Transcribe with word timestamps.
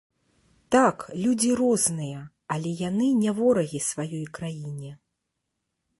Так, 0.75 1.03
людзі 1.25 1.51
розныя, 1.59 2.23
але 2.55 2.73
яны 2.89 3.07
не 3.21 3.31
ворагі 3.41 3.85
сваёй 3.91 4.25
краіне! 4.39 4.91